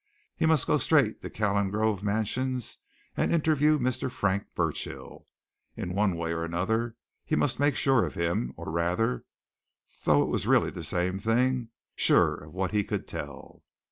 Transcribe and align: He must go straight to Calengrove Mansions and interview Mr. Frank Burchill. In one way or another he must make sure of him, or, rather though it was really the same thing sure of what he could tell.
He 0.35 0.47
must 0.47 0.65
go 0.65 0.79
straight 0.79 1.21
to 1.21 1.29
Calengrove 1.29 2.01
Mansions 2.01 2.79
and 3.15 3.31
interview 3.31 3.77
Mr. 3.77 4.09
Frank 4.09 4.45
Burchill. 4.55 5.27
In 5.77 5.93
one 5.93 6.15
way 6.17 6.33
or 6.33 6.43
another 6.43 6.95
he 7.23 7.35
must 7.35 7.59
make 7.59 7.75
sure 7.75 8.03
of 8.03 8.15
him, 8.15 8.51
or, 8.57 8.71
rather 8.71 9.25
though 10.03 10.23
it 10.23 10.29
was 10.29 10.47
really 10.47 10.71
the 10.71 10.81
same 10.83 11.19
thing 11.19 11.69
sure 11.95 12.33
of 12.33 12.51
what 12.51 12.71
he 12.71 12.83
could 12.83 13.07
tell. 13.07 13.61